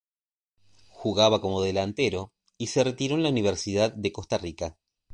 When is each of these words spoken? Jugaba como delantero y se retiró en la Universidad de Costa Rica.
Jugaba 0.89 1.39
como 1.41 1.61
delantero 1.61 2.33
y 2.57 2.65
se 2.65 2.83
retiró 2.83 3.13
en 3.13 3.21
la 3.21 3.29
Universidad 3.29 3.93
de 3.93 4.11
Costa 4.11 4.39
Rica. 4.39 4.75